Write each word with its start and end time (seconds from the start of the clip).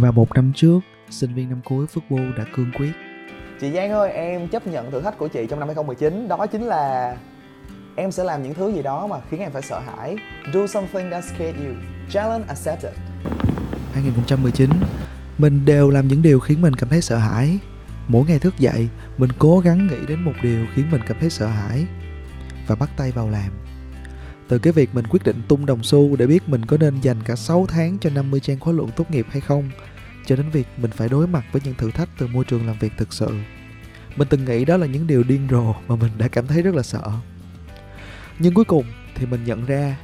Và 0.00 0.10
một 0.10 0.34
năm 0.34 0.52
trước, 0.56 0.80
sinh 1.10 1.34
viên 1.34 1.48
năm 1.48 1.60
cuối 1.64 1.86
football 1.94 2.36
đã 2.36 2.44
cương 2.56 2.72
quyết. 2.78 2.92
Chị 3.60 3.72
Giang 3.72 3.90
ơi, 3.90 4.10
em 4.10 4.48
chấp 4.48 4.66
nhận 4.66 4.90
thử 4.90 5.00
thách 5.00 5.18
của 5.18 5.28
chị 5.28 5.46
trong 5.46 5.58
năm 5.58 5.68
2019 5.68 6.28
Đó 6.28 6.46
chính 6.46 6.62
là 6.62 7.16
em 7.96 8.12
sẽ 8.12 8.24
làm 8.24 8.42
những 8.42 8.54
thứ 8.54 8.72
gì 8.72 8.82
đó 8.82 9.06
mà 9.06 9.16
khiến 9.30 9.40
em 9.40 9.52
phải 9.52 9.62
sợ 9.62 9.80
hãi. 9.80 10.16
Do 10.54 10.66
something 10.66 11.10
that 11.10 11.24
scared 11.24 11.56
you. 11.56 11.74
Challenge 12.10 12.44
accepted. 12.48 12.92
2019 13.92 14.70
Mình 15.38 15.64
đều 15.64 15.90
làm 15.90 16.08
những 16.08 16.22
điều 16.22 16.40
khiến 16.40 16.62
mình 16.62 16.74
cảm 16.74 16.88
thấy 16.88 17.00
sợ 17.00 17.18
hãi. 17.18 17.58
Mỗi 18.08 18.24
ngày 18.28 18.38
thức 18.38 18.54
dậy, 18.58 18.88
mình 19.18 19.30
cố 19.38 19.58
gắng 19.58 19.86
nghĩ 19.86 20.06
đến 20.08 20.20
một 20.22 20.34
điều 20.42 20.66
khiến 20.74 20.86
mình 20.90 21.00
cảm 21.06 21.16
thấy 21.20 21.30
sợ 21.30 21.46
hãi 21.46 21.86
Và 22.66 22.74
bắt 22.74 22.90
tay 22.96 23.12
vào 23.12 23.28
làm 23.30 23.50
từ 24.48 24.58
cái 24.58 24.72
việc 24.72 24.94
mình 24.94 25.06
quyết 25.06 25.24
định 25.24 25.42
tung 25.48 25.66
đồng 25.66 25.82
xu 25.82 26.16
để 26.16 26.26
biết 26.26 26.48
mình 26.48 26.64
có 26.64 26.76
nên 26.76 27.00
dành 27.00 27.22
cả 27.24 27.36
6 27.36 27.66
tháng 27.68 27.98
cho 27.98 28.10
50 28.10 28.40
trang 28.40 28.60
khóa 28.60 28.72
luận 28.72 28.90
tốt 28.96 29.10
nghiệp 29.10 29.26
hay 29.30 29.40
không, 29.40 29.70
Cho 30.26 30.36
đến 30.36 30.50
việc 30.50 30.66
mình 30.76 30.90
phải 30.90 31.08
đối 31.08 31.26
mặt 31.26 31.44
với 31.52 31.62
những 31.64 31.74
thử 31.74 31.90
thách 31.90 32.08
từ 32.18 32.26
môi 32.26 32.44
trường 32.44 32.66
làm 32.66 32.76
việc 32.80 32.92
thực 32.96 33.12
sự. 33.12 33.30
Mình 34.16 34.28
từng 34.30 34.44
nghĩ 34.44 34.64
đó 34.64 34.76
là 34.76 34.86
những 34.86 35.06
điều 35.06 35.22
điên 35.22 35.48
rồ 35.50 35.74
mà 35.88 35.96
mình 35.96 36.10
đã 36.18 36.28
cảm 36.28 36.46
thấy 36.46 36.62
rất 36.62 36.74
là 36.74 36.82
sợ. 36.82 37.10
Nhưng 38.38 38.54
cuối 38.54 38.64
cùng 38.64 38.84
thì 39.14 39.26
mình 39.26 39.44
nhận 39.44 39.66
ra, 39.66 39.96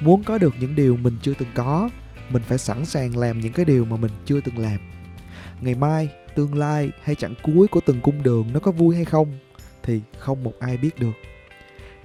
Muốn 0.00 0.22
có 0.24 0.38
được 0.38 0.54
những 0.60 0.74
điều 0.74 0.96
mình 0.96 1.16
chưa 1.22 1.34
từng 1.38 1.48
có, 1.54 1.90
mình 2.30 2.42
phải 2.42 2.58
sẵn 2.58 2.84
sàng 2.84 3.16
làm 3.16 3.40
những 3.40 3.52
cái 3.52 3.64
điều 3.64 3.84
mà 3.84 3.96
mình 3.96 4.10
chưa 4.26 4.40
từng 4.40 4.58
làm. 4.58 4.78
Ngày 5.60 5.74
mai, 5.74 6.08
tương 6.34 6.54
lai 6.54 6.90
hay 7.02 7.14
chặng 7.14 7.34
cuối 7.42 7.68
của 7.68 7.80
từng 7.86 8.00
cung 8.00 8.22
đường 8.22 8.48
nó 8.52 8.60
có 8.60 8.70
vui 8.70 8.96
hay 8.96 9.04
không 9.04 9.38
thì 9.82 10.00
không 10.18 10.44
một 10.44 10.52
ai 10.60 10.76
biết 10.76 10.98
được 10.98 11.12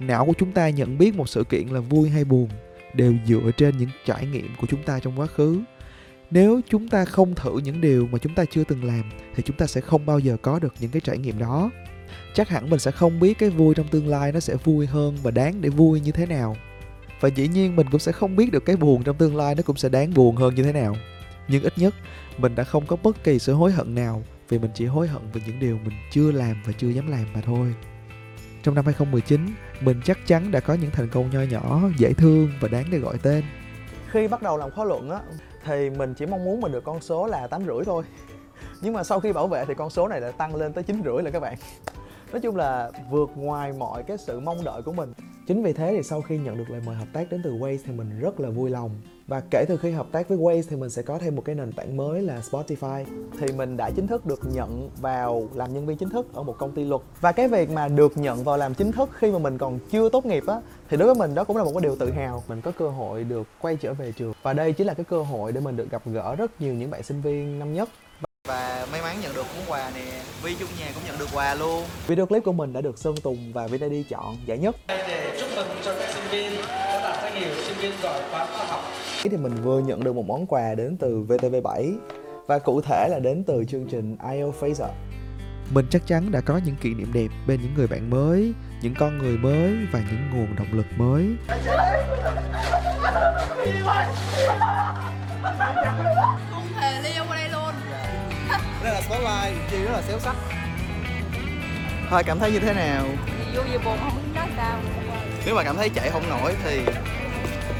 não 0.00 0.26
của 0.26 0.34
chúng 0.38 0.52
ta 0.52 0.68
nhận 0.68 0.98
biết 0.98 1.16
một 1.16 1.28
sự 1.28 1.44
kiện 1.44 1.66
là 1.66 1.80
vui 1.80 2.08
hay 2.08 2.24
buồn 2.24 2.48
đều 2.94 3.14
dựa 3.26 3.50
trên 3.56 3.76
những 3.76 3.88
trải 4.04 4.26
nghiệm 4.26 4.48
của 4.60 4.66
chúng 4.66 4.82
ta 4.82 5.00
trong 5.00 5.20
quá 5.20 5.26
khứ. 5.26 5.60
Nếu 6.30 6.60
chúng 6.68 6.88
ta 6.88 7.04
không 7.04 7.34
thử 7.34 7.58
những 7.58 7.80
điều 7.80 8.08
mà 8.12 8.18
chúng 8.18 8.34
ta 8.34 8.44
chưa 8.50 8.64
từng 8.64 8.84
làm, 8.84 9.10
thì 9.34 9.42
chúng 9.46 9.56
ta 9.56 9.66
sẽ 9.66 9.80
không 9.80 10.06
bao 10.06 10.18
giờ 10.18 10.36
có 10.42 10.58
được 10.58 10.74
những 10.80 10.90
cái 10.90 11.00
trải 11.00 11.18
nghiệm 11.18 11.38
đó. 11.38 11.70
Chắc 12.34 12.48
hẳn 12.48 12.70
mình 12.70 12.78
sẽ 12.78 12.90
không 12.90 13.20
biết 13.20 13.38
cái 13.38 13.50
vui 13.50 13.74
trong 13.74 13.88
tương 13.88 14.08
lai 14.08 14.32
nó 14.32 14.40
sẽ 14.40 14.54
vui 14.64 14.86
hơn 14.86 15.16
và 15.22 15.30
đáng 15.30 15.60
để 15.60 15.68
vui 15.68 16.00
như 16.00 16.12
thế 16.12 16.26
nào. 16.26 16.56
Và 17.20 17.28
dĩ 17.28 17.48
nhiên 17.48 17.76
mình 17.76 17.86
cũng 17.90 18.00
sẽ 18.00 18.12
không 18.12 18.36
biết 18.36 18.52
được 18.52 18.64
cái 18.64 18.76
buồn 18.76 19.02
trong 19.02 19.16
tương 19.16 19.36
lai 19.36 19.54
nó 19.54 19.62
cũng 19.62 19.76
sẽ 19.76 19.88
đáng 19.88 20.14
buồn 20.14 20.36
hơn 20.36 20.54
như 20.54 20.62
thế 20.62 20.72
nào. 20.72 20.96
Nhưng 21.48 21.62
ít 21.62 21.72
nhất, 21.78 21.94
mình 22.38 22.54
đã 22.54 22.64
không 22.64 22.86
có 22.86 22.96
bất 23.02 23.24
kỳ 23.24 23.38
sự 23.38 23.52
hối 23.52 23.72
hận 23.72 23.94
nào 23.94 24.24
vì 24.48 24.58
mình 24.58 24.70
chỉ 24.74 24.84
hối 24.86 25.08
hận 25.08 25.22
về 25.32 25.40
những 25.46 25.58
điều 25.58 25.78
mình 25.84 25.94
chưa 26.12 26.32
làm 26.32 26.56
và 26.66 26.72
chưa 26.72 26.88
dám 26.88 27.10
làm 27.10 27.24
mà 27.34 27.40
thôi 27.40 27.74
trong 28.66 28.74
năm 28.74 28.84
2019 28.84 29.46
mình 29.80 30.00
chắc 30.04 30.18
chắn 30.26 30.50
đã 30.50 30.60
có 30.60 30.74
những 30.74 30.90
thành 30.90 31.08
công 31.08 31.30
nho 31.30 31.40
nhỏ 31.40 31.80
dễ 31.98 32.12
thương 32.12 32.50
và 32.60 32.68
đáng 32.68 32.84
để 32.92 32.98
gọi 32.98 33.18
tên. 33.22 33.44
Khi 34.10 34.28
bắt 34.28 34.42
đầu 34.42 34.56
làm 34.56 34.70
khóa 34.70 34.84
luận 34.84 35.10
á 35.10 35.20
Thì 35.64 35.90
mình 35.90 36.14
chỉ 36.14 36.26
mong 36.26 36.44
muốn 36.44 36.60
mình 36.60 36.72
được 36.72 36.84
con 36.84 37.00
số 37.00 37.26
là 37.26 37.46
tám 37.46 37.66
rưỡi 37.66 37.84
thôi. 37.84 38.04
Nhưng 38.80 38.92
mà 38.92 39.04
sau 39.04 39.20
khi 39.20 39.32
bảo 39.32 39.48
vệ 39.48 39.64
thì 39.64 39.74
con 39.74 39.90
số 39.90 40.08
này 40.08 40.20
đã 40.20 40.30
tăng 40.30 40.56
lên 40.56 40.72
tới 40.72 40.84
chín 40.84 41.02
rưỡi 41.04 41.22
rồi 41.22 41.32
các 41.32 41.40
bạn. 41.40 41.56
Nói 42.32 42.40
chung 42.40 42.56
là 42.56 42.90
vượt 43.10 43.30
ngoài 43.34 43.72
mọi 43.72 44.02
cái 44.02 44.18
sự 44.18 44.40
mong 44.40 44.64
đợi 44.64 44.82
của 44.82 44.92
mình. 44.92 45.12
Chính 45.46 45.62
vì 45.62 45.72
thế 45.72 45.92
thì 45.96 46.02
sau 46.02 46.22
khi 46.22 46.38
nhận 46.38 46.58
được 46.58 46.70
lời 46.70 46.80
mời 46.86 46.96
hợp 46.96 47.08
tác 47.12 47.30
đến 47.30 47.40
từ 47.44 47.52
Waze 47.52 47.78
thì 47.84 47.92
mình 47.92 48.20
rất 48.20 48.40
là 48.40 48.50
vui 48.50 48.70
lòng 48.70 48.90
và 49.26 49.40
kể 49.50 49.64
từ 49.68 49.76
khi 49.76 49.90
hợp 49.90 50.06
tác 50.12 50.28
với 50.28 50.38
Waze 50.38 50.62
thì 50.70 50.76
mình 50.76 50.90
sẽ 50.90 51.02
có 51.02 51.18
thêm 51.18 51.36
một 51.36 51.42
cái 51.44 51.54
nền 51.54 51.72
tảng 51.72 51.96
mới 51.96 52.22
là 52.22 52.40
Spotify. 52.50 53.04
Thì 53.40 53.46
mình 53.52 53.76
đã 53.76 53.90
chính 53.96 54.06
thức 54.06 54.26
được 54.26 54.40
nhận 54.52 54.90
vào 55.00 55.48
làm 55.54 55.74
nhân 55.74 55.86
viên 55.86 55.96
chính 55.96 56.10
thức 56.10 56.34
ở 56.34 56.42
một 56.42 56.58
công 56.58 56.72
ty 56.74 56.84
luật. 56.84 57.02
Và 57.20 57.32
cái 57.32 57.48
việc 57.48 57.70
mà 57.70 57.88
được 57.88 58.12
nhận 58.18 58.44
vào 58.44 58.56
làm 58.56 58.74
chính 58.74 58.92
thức 58.92 59.10
khi 59.18 59.30
mà 59.30 59.38
mình 59.38 59.58
còn 59.58 59.78
chưa 59.90 60.08
tốt 60.08 60.26
nghiệp 60.26 60.44
á 60.46 60.60
thì 60.90 60.96
đối 60.96 61.06
với 61.06 61.14
mình 61.14 61.34
đó 61.34 61.44
cũng 61.44 61.56
là 61.56 61.64
một 61.64 61.70
cái 61.74 61.80
điều 61.82 61.96
tự 61.96 62.10
hào. 62.10 62.44
Mình 62.48 62.60
có 62.60 62.70
cơ 62.78 62.88
hội 62.88 63.24
được 63.24 63.46
quay 63.60 63.76
trở 63.76 63.94
về 63.94 64.12
trường. 64.12 64.32
Và 64.42 64.52
đây 64.52 64.72
chính 64.72 64.86
là 64.86 64.94
cái 64.94 65.04
cơ 65.04 65.22
hội 65.22 65.52
để 65.52 65.60
mình 65.60 65.76
được 65.76 65.90
gặp 65.90 66.02
gỡ 66.04 66.34
rất 66.36 66.60
nhiều 66.60 66.74
những 66.74 66.90
bạn 66.90 67.02
sinh 67.02 67.20
viên 67.20 67.58
năm 67.58 67.74
nhất. 67.74 67.88
Và 68.48 68.86
may 68.92 69.02
mắn 69.02 69.16
nhận 69.22 69.34
được 69.34 69.46
món 69.56 69.64
quà 69.68 69.90
nè. 69.94 70.20
Vi 70.42 70.56
chung 70.58 70.68
nhà 70.80 70.86
cũng 70.94 71.02
nhận 71.06 71.18
được 71.18 71.28
quà 71.34 71.54
luôn. 71.54 71.84
Video 72.06 72.26
clip 72.26 72.44
của 72.44 72.52
mình 72.52 72.72
đã 72.72 72.80
được 72.80 72.98
Sơn 72.98 73.14
Tùng 73.22 73.52
và 73.52 73.66
VTD 73.66 73.94
chọn 74.10 74.36
giải 74.46 74.58
nhất. 74.58 74.76
Để 74.88 75.38
chúc 75.40 75.48
mừng 75.56 75.68
cho 75.84 75.94
các 75.98 76.10
sinh 76.14 76.24
viên 76.30 76.52
viên 77.86 78.02
giỏi 78.02 78.20
khóa 78.30 78.46
khoa 78.46 78.66
học. 78.66 78.80
thì 79.22 79.36
mình 79.36 79.54
vừa 79.62 79.80
nhận 79.80 80.04
được 80.04 80.12
một 80.12 80.26
món 80.26 80.46
quà 80.46 80.74
đến 80.74 80.96
từ 80.96 81.24
VTV7 81.28 81.92
và 82.46 82.58
cụ 82.58 82.80
thể 82.80 83.08
là 83.10 83.18
đến 83.18 83.44
từ 83.46 83.64
chương 83.64 83.86
trình 83.90 84.16
IELTS 84.30 84.62
Fraser 84.62 84.88
mình 85.70 85.86
chắc 85.90 86.06
chắn 86.06 86.32
đã 86.32 86.40
có 86.40 86.60
những 86.64 86.76
kỷ 86.76 86.94
niệm 86.94 87.12
đẹp 87.12 87.28
bên 87.46 87.60
những 87.62 87.74
người 87.74 87.86
bạn 87.86 88.10
mới 88.10 88.54
những 88.82 88.94
con 88.98 89.18
người 89.18 89.36
mới 89.36 89.76
và 89.92 90.00
những 90.10 90.30
nguồn 90.34 90.56
động 90.56 90.66
lực 90.72 90.86
mới. 90.96 91.36
Không 96.50 96.66
hề 96.76 97.02
liêu 97.02 97.24
qua 97.28 97.36
đây 97.36 97.48
luôn. 97.48 97.74
Đây 98.82 98.94
là 98.94 99.00
spotlight, 99.00 99.70
Chi 99.70 99.76
rất 99.84 99.92
là 99.92 100.02
xéo 100.02 100.18
sắc. 100.18 100.36
Thôi 102.10 102.22
cảm 102.26 102.38
thấy 102.38 102.52
như 102.52 102.58
thế 102.58 102.72
nào? 102.74 103.06
vô 103.54 103.62
về 103.62 103.78
buồn 103.84 103.98
không 104.00 104.16
biết 104.16 104.30
nói 104.34 104.48
sao. 104.56 104.78
Nếu 105.46 105.54
mà 105.54 105.62
cảm 105.62 105.76
thấy 105.76 105.88
chạy 105.88 106.10
không 106.10 106.28
nổi 106.28 106.54
thì 106.64 106.80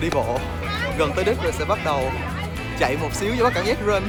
đi 0.00 0.10
bộ 0.10 0.38
Gần 0.98 1.12
tới 1.16 1.24
đích 1.24 1.42
rồi 1.42 1.52
sẽ 1.52 1.64
bắt 1.64 1.78
đầu 1.84 2.10
chạy 2.78 2.96
một 2.96 3.14
xíu 3.14 3.32
cho 3.38 3.44
có 3.44 3.50
cảm 3.54 3.64
giác 3.64 3.78
run 3.86 4.02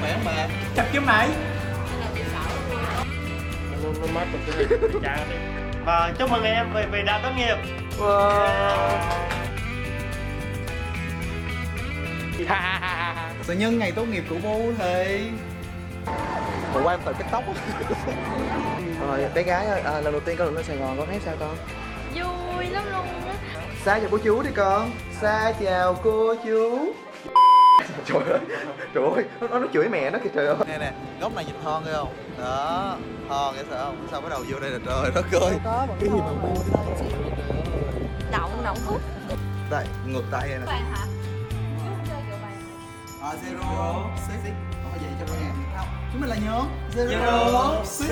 Khỏe 0.00 0.18
bà? 0.24 0.48
Chặt 0.76 0.84
kiếm 0.92 1.06
mày. 1.06 1.28
Và 5.84 6.12
chúc 6.18 6.30
mừng 6.30 6.42
em 6.42 6.72
về 6.72 6.86
về 6.86 7.02
đã 7.02 7.20
tốt 7.22 7.30
nghiệp. 7.36 7.56
Sự 13.42 13.54
nhân 13.54 13.78
ngày 13.78 13.92
tốt 13.92 14.04
nghiệp 14.04 14.24
của 14.30 14.36
bố 14.42 14.60
thì 14.78 15.30
Một 16.72 16.80
quan 16.84 17.00
từ 17.04 17.12
cái 17.12 17.28
tóc 17.32 17.44
Rồi 19.00 19.24
bé 19.34 19.42
gái 19.42 19.66
ơi, 19.66 19.80
à, 19.80 20.00
lần 20.00 20.12
đầu 20.12 20.20
tiên 20.20 20.36
con 20.38 20.48
được 20.48 20.54
lên 20.54 20.64
Sài 20.64 20.76
Gòn 20.76 20.96
con 20.98 21.06
thấy 21.06 21.20
sao 21.24 21.34
con? 21.40 21.56
Lắm 22.76 22.84
luôn 22.92 23.28
á. 23.28 23.34
Xa 23.84 23.98
chào 24.00 24.08
cô 24.10 24.18
chú 24.18 24.42
đi 24.42 24.50
con. 24.56 24.90
Xa 25.20 25.52
chào 25.60 25.94
cô 26.04 26.34
chú. 26.44 26.92
Trời 28.06 28.22
ơi, 28.30 28.40
trời 28.94 29.04
ơi, 29.14 29.24
nó, 29.40 29.58
nó, 29.58 29.66
chửi 29.72 29.88
mẹ 29.88 30.10
nó 30.10 30.18
kìa 30.24 30.30
trời 30.34 30.46
ơi. 30.46 30.56
Nè 30.66 30.78
nè, 30.78 30.92
góc 31.20 31.34
này 31.34 31.44
nhìn 31.44 31.54
thon 31.64 31.84
thấy 31.84 31.94
không? 31.94 32.14
Đó, 32.38 32.96
thon 33.28 33.54
nghe 33.56 33.62
sợ 33.70 33.84
không? 33.84 34.08
Sao 34.10 34.20
bắt 34.20 34.28
đầu 34.30 34.44
vô 34.48 34.58
đây 34.60 34.70
là 34.70 34.78
trời 34.86 35.10
đất 35.14 35.40
ơi. 35.40 35.54
Cái 36.00 36.08
gì 36.08 36.18
mà 36.18 36.32
mua 36.42 36.54
động 38.32 38.50
động 38.64 38.78
hút 38.86 39.00
Đây, 39.70 39.84
ngược 40.06 40.22
tay 40.30 40.48
này 40.48 40.58
nè. 40.58 40.66
Bạn 40.66 40.82
hả? 40.92 41.06
À, 43.22 43.32
zero, 43.44 43.92
Không 43.92 44.75
phải 44.98 45.08
vậy 45.08 45.26
cho 45.28 45.34
người. 45.34 45.42
Không 45.76 45.86
Chúng 46.12 46.20
mình 46.20 46.30
là 46.30 46.36
nhóm 46.36 46.66
Zero, 46.94 47.84
six 47.84 48.10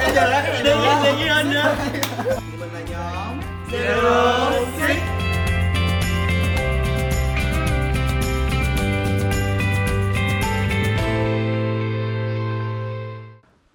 Bây 0.00 0.14
giờ 0.14 0.30
á, 0.30 0.42
đi 0.52 0.62
đi 0.62 1.22
đi 1.22 1.28
anh 1.28 1.50
nha. 1.50 1.74
Chúng 2.24 2.60
mình 2.60 2.70
là 2.72 2.80
nhóm 2.90 3.40
Zero, 3.70 4.66
six. 4.78 4.96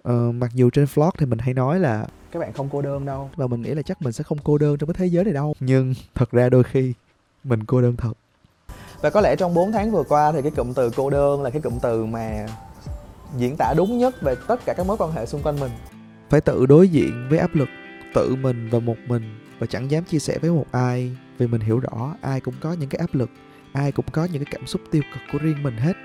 ờ, 0.02 0.32
mặc 0.32 0.50
dù 0.54 0.70
trên 0.70 0.86
vlog 0.94 1.10
thì 1.18 1.26
mình 1.26 1.38
hay 1.38 1.54
nói 1.54 1.80
là 1.80 2.06
Các 2.32 2.38
bạn 2.40 2.52
không 2.52 2.68
cô 2.72 2.82
đơn 2.82 3.04
đâu. 3.06 3.30
và 3.36 3.46
mình 3.46 3.62
nghĩ 3.62 3.70
là 3.74 3.82
chắc 3.82 4.02
mình 4.02 4.12
sẽ 4.12 4.24
không 4.24 4.38
cô 4.44 4.58
đơn 4.58 4.76
trong 4.78 4.86
cái 4.88 4.94
thế 4.98 5.06
giới 5.06 5.24
này 5.24 5.32
đâu. 5.32 5.54
Nhưng 5.60 5.94
thật 6.14 6.30
ra 6.30 6.48
đôi 6.48 6.64
khi 6.64 6.92
mình 7.44 7.64
cô 7.64 7.82
đơn 7.82 7.96
thật 7.96 8.12
và 9.06 9.10
có 9.10 9.20
lẽ 9.20 9.36
trong 9.36 9.54
4 9.54 9.72
tháng 9.72 9.90
vừa 9.90 10.02
qua 10.02 10.32
thì 10.32 10.42
cái 10.42 10.50
cụm 10.50 10.72
từ 10.72 10.90
cô 10.96 11.10
đơn 11.10 11.42
là 11.42 11.50
cái 11.50 11.62
cụm 11.62 11.78
từ 11.82 12.06
mà 12.06 12.46
diễn 13.36 13.56
tả 13.56 13.74
đúng 13.76 13.98
nhất 13.98 14.22
về 14.22 14.34
tất 14.48 14.64
cả 14.64 14.74
các 14.76 14.86
mối 14.86 14.96
quan 14.96 15.12
hệ 15.12 15.26
xung 15.26 15.42
quanh 15.42 15.60
mình. 15.60 15.70
Phải 16.30 16.40
tự 16.40 16.66
đối 16.66 16.88
diện 16.88 17.26
với 17.30 17.38
áp 17.38 17.54
lực, 17.54 17.68
tự 18.14 18.34
mình 18.34 18.68
và 18.70 18.78
một 18.78 18.96
mình, 19.08 19.22
và 19.58 19.66
chẳng 19.66 19.90
dám 19.90 20.04
chia 20.04 20.18
sẻ 20.18 20.38
với 20.38 20.50
một 20.50 20.66
ai, 20.72 21.16
vì 21.38 21.46
mình 21.46 21.60
hiểu 21.60 21.78
rõ 21.78 22.14
ai 22.20 22.40
cũng 22.40 22.54
có 22.60 22.72
những 22.72 22.88
cái 22.88 22.98
áp 22.98 23.14
lực, 23.14 23.30
ai 23.72 23.92
cũng 23.92 24.04
có 24.12 24.24
những 24.24 24.44
cái 24.44 24.52
cảm 24.52 24.66
xúc 24.66 24.80
tiêu 24.90 25.02
cực 25.12 25.22
của 25.32 25.38
riêng 25.38 25.62
mình 25.62 25.76
hết. 25.76 25.96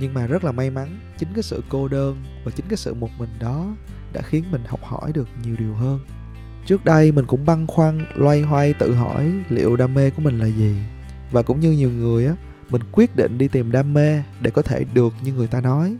Nhưng 0.00 0.14
mà 0.14 0.26
rất 0.26 0.44
là 0.44 0.52
may 0.52 0.70
mắn, 0.70 1.00
chính 1.18 1.28
cái 1.34 1.42
sự 1.42 1.62
cô 1.68 1.88
đơn 1.88 2.24
và 2.44 2.52
chính 2.56 2.66
cái 2.68 2.76
sự 2.76 2.94
một 2.94 3.10
mình 3.18 3.30
đó 3.40 3.66
đã 4.12 4.22
khiến 4.22 4.44
mình 4.50 4.62
học 4.66 4.80
hỏi 4.84 5.12
được 5.12 5.28
nhiều 5.44 5.56
điều 5.58 5.74
hơn. 5.74 6.00
Trước 6.66 6.84
đây 6.84 7.12
mình 7.12 7.26
cũng 7.26 7.46
băn 7.46 7.66
khoăn, 7.66 8.06
loay 8.14 8.42
hoay 8.42 8.74
tự 8.74 8.94
hỏi 8.94 9.32
liệu 9.48 9.76
đam 9.76 9.94
mê 9.94 10.10
của 10.10 10.22
mình 10.22 10.38
là 10.38 10.46
gì? 10.46 10.76
Và 11.32 11.42
cũng 11.42 11.60
như 11.60 11.72
nhiều 11.72 11.90
người 11.90 12.26
á, 12.26 12.34
mình 12.70 12.82
quyết 12.92 13.16
định 13.16 13.38
đi 13.38 13.48
tìm 13.48 13.72
đam 13.72 13.94
mê 13.94 14.22
để 14.40 14.50
có 14.50 14.62
thể 14.62 14.84
được 14.94 15.12
như 15.22 15.32
người 15.32 15.46
ta 15.46 15.60
nói. 15.60 15.96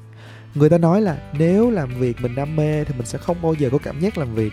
Người 0.55 0.69
ta 0.69 0.79
nói 0.79 1.01
là 1.01 1.19
nếu 1.39 1.71
làm 1.71 2.01
việc 2.01 2.17
mình 2.21 2.35
đam 2.35 2.57
mê 2.57 2.85
thì 2.85 2.95
mình 2.97 3.07
sẽ 3.07 3.19
không 3.19 3.43
bao 3.43 3.55
giờ 3.55 3.69
có 3.73 3.79
cảm 3.79 4.01
giác 4.01 4.19
làm 4.19 4.35
việc. 4.35 4.53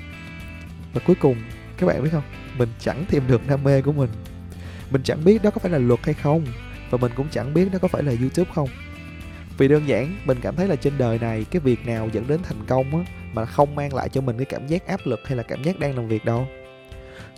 Và 0.94 1.02
cuối 1.08 1.16
cùng, 1.16 1.36
các 1.78 1.88
bạn 1.88 2.04
biết 2.04 2.10
không? 2.12 2.24
Mình 2.58 2.70
chẳng 2.80 3.06
tìm 3.10 3.24
được 3.28 3.48
đam 3.48 3.64
mê 3.64 3.82
của 3.82 3.92
mình. 3.92 4.10
Mình 4.92 5.04
chẳng 5.04 5.24
biết 5.24 5.44
đó 5.44 5.52
có 5.52 5.60
phải 5.60 5.72
là 5.72 5.78
luật 5.78 6.00
hay 6.04 6.14
không, 6.14 6.46
và 6.90 6.98
mình 6.98 7.12
cũng 7.16 7.28
chẳng 7.32 7.54
biết 7.54 7.72
đó 7.72 7.80
có 7.82 7.88
phải 7.88 8.04
là 8.04 8.14
youtube 8.22 8.52
không. 8.54 8.70
Vì 9.58 9.68
đơn 9.68 9.88
giản, 9.88 10.16
mình 10.26 10.38
cảm 10.42 10.56
thấy 10.56 10.68
là 10.68 10.76
trên 10.76 10.94
đời 10.98 11.20
này 11.20 11.46
cái 11.52 11.60
việc 11.60 11.86
nào 11.86 12.10
dẫn 12.14 12.28
đến 12.28 12.40
thành 12.44 12.66
công 12.68 13.06
á, 13.06 13.12
mà 13.34 13.46
không 13.46 13.76
mang 13.76 13.94
lại 13.94 14.10
cho 14.10 14.22
mình 14.22 14.38
cái 14.38 14.46
cảm 14.46 14.68
giác 14.68 14.88
áp 14.88 15.00
lực 15.06 15.20
hay 15.26 15.38
là 15.38 15.44
cảm 15.44 15.64
giác 15.64 15.80
đang 15.80 15.96
làm 15.96 16.08
việc 16.08 16.26
đâu 16.26 16.48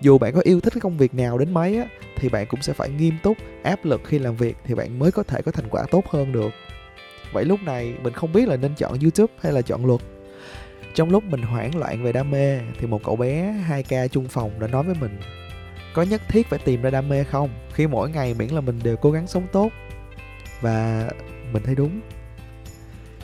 dù 0.01 0.18
bạn 0.18 0.33
có 0.33 0.42
yêu 0.44 0.60
thích 0.60 0.74
cái 0.74 0.81
công 0.81 0.98
việc 0.98 1.13
nào 1.13 1.38
đến 1.38 1.54
mấy 1.54 1.78
á, 1.78 1.86
thì 2.16 2.30
bạn 2.30 2.45
cũng 2.50 2.62
sẽ 2.62 2.74
phải 2.74 2.89
nghiêm 2.89 3.13
túc, 3.24 3.38
áp 3.63 3.86
lực 3.86 4.01
khi 4.06 4.19
làm 4.19 4.36
việc 4.36 4.57
thì 4.66 4.75
bạn 4.75 5.00
mới 5.00 5.12
có 5.12 5.24
thể 5.24 5.42
có 5.42 5.51
thành 5.51 5.69
quả 5.69 5.86
tốt 5.92 6.04
hơn 6.10 6.31
được. 6.31 6.51
Vậy 7.33 7.45
lúc 7.45 7.60
này 7.63 7.94
mình 8.04 8.13
không 8.13 8.33
biết 8.33 8.48
là 8.48 8.56
nên 8.56 8.75
chọn 8.75 9.00
youtube 9.01 9.33
hay 9.42 9.54
là 9.54 9.62
chọn 9.62 9.86
luật. 9.86 10.01
Trong 10.95 11.10
lúc 11.10 11.24
mình 11.24 11.42
hoảng 11.42 11.75
loạn 11.75 12.04
về 12.04 12.12
đam 12.12 12.31
mê 12.31 12.60
thì 12.80 12.88
một 12.88 13.01
cậu 13.04 13.16
bé 13.16 13.56
2k 13.69 14.07
chung 14.07 14.28
phòng 14.28 14.60
đã 14.60 14.68
nói 14.68 14.83
với 14.83 14.95
mình, 15.00 15.19
có 15.94 16.04
nhất 16.04 16.22
thiết 16.28 16.48
phải 16.48 16.60
tìm 16.60 16.81
ra 16.81 16.89
đam 16.89 17.10
mê 17.10 17.24
không? 17.24 17.50
Khi 17.74 17.88
mỗi 17.88 18.10
ngày 18.10 18.33
miễn 18.33 18.50
là 18.50 18.62
mình 18.62 18.80
đều 18.83 18.98
cố 18.98 19.12
gắng 19.12 19.28
sống 19.28 19.48
tốt. 19.51 19.72
Và 20.62 21.10
mình 21.54 21.63
thấy 21.63 21.75
đúng. 21.75 22.01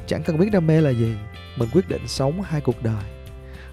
Chẳng 0.07 0.23
cần 0.23 0.39
biết 0.39 0.49
đam 0.51 0.67
mê 0.67 0.81
là 0.81 0.89
gì, 0.89 1.15
mình 1.57 1.69
quyết 1.73 1.89
định 1.89 2.07
sống 2.07 2.41
hai 2.41 2.61
cuộc 2.61 2.83
đời 2.83 3.16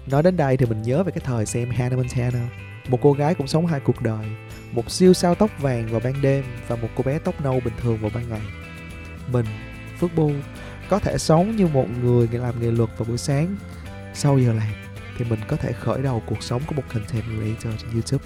nói 0.07 0.23
đến 0.23 0.37
đây 0.37 0.57
thì 0.57 0.65
mình 0.65 0.81
nhớ 0.81 1.03
về 1.03 1.11
cái 1.11 1.21
thời 1.25 1.45
xem 1.45 1.69
Hannah 1.69 1.97
Montana. 1.97 2.49
Một 2.87 2.99
cô 3.01 3.13
gái 3.13 3.35
cũng 3.35 3.47
sống 3.47 3.65
hai 3.65 3.79
cuộc 3.79 4.01
đời, 4.01 4.25
một 4.71 4.91
siêu 4.91 5.13
sao 5.13 5.35
tóc 5.35 5.49
vàng 5.59 5.87
vào 5.87 6.01
ban 6.03 6.21
đêm 6.21 6.43
và 6.67 6.75
một 6.75 6.87
cô 6.95 7.03
bé 7.03 7.19
tóc 7.19 7.41
nâu 7.41 7.59
bình 7.65 7.73
thường 7.81 7.97
vào 7.97 8.11
ban 8.13 8.29
ngày. 8.29 8.41
Mình, 9.31 9.45
Phước 9.99 10.15
Bu 10.15 10.31
có 10.89 10.99
thể 10.99 11.17
sống 11.17 11.55
như 11.55 11.67
một 11.67 11.85
người 12.03 12.27
làm 12.31 12.61
nghề 12.61 12.71
luật 12.71 12.89
vào 12.97 13.05
buổi 13.05 13.17
sáng. 13.17 13.55
Sau 14.13 14.39
giờ 14.39 14.53
làm 14.53 14.73
thì 15.17 15.25
mình 15.29 15.39
có 15.47 15.57
thể 15.57 15.71
khởi 15.71 16.01
đầu 16.01 16.21
cuộc 16.25 16.43
sống 16.43 16.61
của 16.67 16.75
một 16.75 16.83
content 16.93 17.23
creator 17.23 17.81
trên 17.81 17.91
YouTube. 17.93 18.25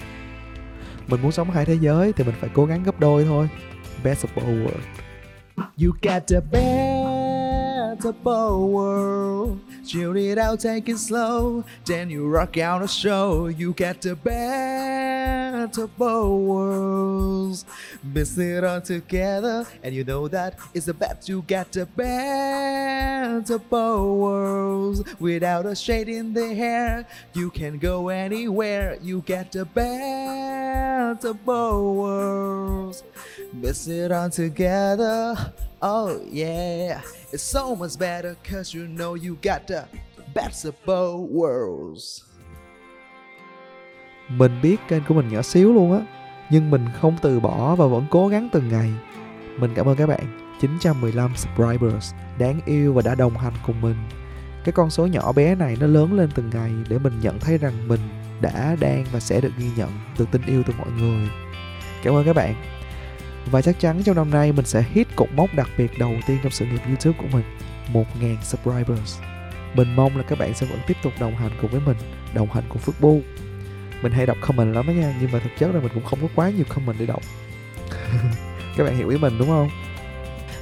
Mình 1.08 1.22
muốn 1.22 1.32
sống 1.32 1.52
hai 1.52 1.66
thế 1.66 1.78
giới 1.82 2.14
thì 2.14 2.24
mình 2.24 2.36
phải 2.40 2.50
cố 2.54 2.66
gắng 2.66 2.84
gấp 2.84 3.00
đôi 3.00 3.25
thôi. 3.25 3.50
Best 4.04 4.25
of 4.25 4.30
both 4.36 4.48
world 4.48 5.00
You 5.78 5.92
got 6.02 6.28
the 6.28 6.40
best 6.52 6.88
both 8.04 8.69
worlds. 8.69 9.62
Chill 9.90 10.16
it 10.18 10.38
out, 10.38 10.60
take 10.60 10.90
it 10.90 10.98
slow. 10.98 11.63
Then 11.86 12.10
you 12.10 12.28
rock 12.28 12.57
out 12.57 12.81
a 12.84 12.88
show. 12.88 13.48
You 13.48 13.74
get 13.74 14.01
the 14.01 14.16
best 14.16 15.78
of 15.78 15.98
both 15.98 16.42
worlds. 16.42 17.66
Mix 18.04 18.38
it 18.38 18.63
all 18.63 18.81
together, 18.81 19.66
and 19.84 19.94
you 19.94 20.04
know 20.04 20.28
that 20.28 20.57
it's 20.74 20.86
the 20.86 20.94
best. 20.94 21.28
You 21.28 21.44
got 21.48 21.72
the 21.72 21.86
best 21.86 23.50
of 23.50 23.69
both 23.69 24.18
worlds. 24.19 25.04
Without 25.19 25.66
a 25.66 25.75
shade 25.75 26.10
in 26.10 26.34
the 26.34 26.54
hair, 26.54 27.06
you 27.34 27.50
can 27.50 27.78
go 27.78 28.10
anywhere. 28.10 28.98
You 29.01 29.22
get 29.22 29.51
the 29.51 29.66
best 29.66 31.25
of 31.25 31.44
both 31.46 31.96
worlds. 31.96 33.04
Mix 33.54 33.88
it 33.88 34.12
all 34.12 34.30
together. 34.30 35.54
Oh 35.81 36.10
yeah, 36.34 37.02
it's 37.31 37.42
so 37.42 37.76
much 37.76 38.00
better 38.00 38.34
cause 38.52 38.80
you 38.80 38.88
know 38.88 39.14
you 39.14 39.36
got 39.42 39.68
the 39.68 39.84
best 40.36 40.66
of 40.66 40.72
both 40.86 41.30
worlds. 41.31 42.22
mình 44.30 44.62
biết 44.62 44.76
kênh 44.88 45.04
của 45.08 45.14
mình 45.14 45.30
nhỏ 45.30 45.42
xíu 45.42 45.74
luôn 45.74 45.92
á 45.92 46.00
nhưng 46.50 46.72
mình 46.72 46.86
không 47.02 47.16
từ 47.22 47.40
bỏ 47.40 47.76
và 47.76 47.86
vẫn 47.86 48.06
cố 48.10 48.28
gắng 48.28 48.50
từng 48.52 48.70
ngày. 48.70 48.92
Mình 49.60 49.72
cảm 49.76 49.86
ơn 49.86 49.96
các 49.96 50.08
bạn. 50.08 50.56
915 50.62 51.34
subscribers 51.36 52.14
đáng 52.40 52.60
yêu 52.66 52.94
và 52.94 53.02
đã 53.02 53.16
đồng 53.16 53.38
hành 53.38 53.54
cùng 53.66 53.82
mình. 53.82 53.96
Cái 54.64 54.72
con 54.72 54.90
số 54.90 55.08
nhỏ 55.08 55.32
bé 55.32 55.56
này 55.56 55.78
nó 55.80 55.88
lớn 55.88 56.14
lên 56.14 56.30
từng 56.36 56.50
ngày 56.54 56.72
để 56.90 57.00
mình 57.00 57.14
nhận 57.22 57.40
thấy 57.40 57.58
rằng 57.58 57.88
mình 57.88 58.00
đã 58.42 58.75
đang 58.80 59.06
và 59.12 59.20
sẽ 59.20 59.42
được 59.42 59.52
ghi 59.58 59.70
nhận 59.78 59.90
từ 60.18 60.28
tình 60.32 60.42
yêu 60.46 60.64
từ 60.68 60.74
mọi 60.78 60.88
người. 61.00 61.30
Cảm 62.04 62.14
ơn 62.14 62.25
các 62.25 62.36
bạn 62.36 62.79
và 63.45 63.62
chắc 63.62 63.80
chắn 63.80 64.03
trong 64.03 64.15
năm 64.15 64.31
nay 64.31 64.51
mình 64.51 64.65
sẽ 64.65 64.83
hit 64.94 65.07
cột 65.15 65.30
mốc 65.31 65.53
đặc 65.56 65.69
biệt 65.77 66.00
đầu 66.00 66.13
tiên 66.27 66.38
trong 66.44 66.51
sự 66.51 66.65
nghiệp 66.65 66.81
YouTube 66.88 67.18
của 67.18 67.38
mình 67.38 67.44
1.000 67.94 68.36
subscribers. 68.44 69.19
Mình 69.74 69.95
mong 69.95 70.18
là 70.18 70.24
các 70.24 70.39
bạn 70.39 70.53
sẽ 70.53 70.65
vẫn 70.65 70.80
tiếp 70.88 70.97
tục 71.03 71.13
đồng 71.19 71.36
hành 71.36 71.51
cùng 71.62 71.71
với 71.71 71.81
mình, 71.86 71.97
đồng 72.33 72.51
hành 72.51 72.63
cùng 72.69 72.77
Phước 72.77 73.01
Bu 73.01 73.21
mình 74.01 74.12
hay 74.12 74.25
đọc 74.25 74.38
comment 74.41 74.75
lắm 74.75 74.88
đó 74.88 74.91
nha, 74.91 75.15
nhưng 75.21 75.31
mà 75.31 75.39
thực 75.39 75.50
chất 75.59 75.75
là 75.75 75.81
mình 75.81 75.91
cũng 75.94 76.03
không 76.03 76.19
có 76.21 76.27
quá 76.36 76.50
nhiều 76.50 76.65
comment 76.69 77.00
để 77.00 77.06
đọc. 77.06 77.21
Các 78.77 78.83
bạn 78.83 78.97
hiểu 78.97 79.09
ý 79.09 79.18
mình 79.18 79.38
đúng 79.39 79.47
không? 79.47 79.69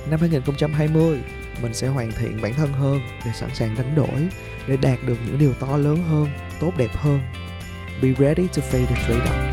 Năm 0.10 0.20
2020 0.20 1.20
mình 1.62 1.74
sẽ 1.74 1.88
hoàn 1.88 2.12
thiện 2.12 2.42
bản 2.42 2.54
thân 2.54 2.74
hơn 2.74 3.00
để 3.26 3.32
sẵn 3.36 3.50
sàng 3.54 3.76
đánh 3.78 3.96
đổi, 3.96 4.28
để 4.68 4.78
đạt 4.78 5.00
được 5.08 5.18
những 5.26 5.40
điều 5.40 5.54
to 5.54 5.78
lớn 5.78 6.04
hơn, 6.10 6.28
tốt 6.60 6.72
đẹp 6.78 6.92
hơn. 6.94 7.20
Be 8.02 8.10
ready 8.20 8.48
to 8.48 8.62
face 8.72 8.86
the 8.86 8.96
freedom. 9.08 9.47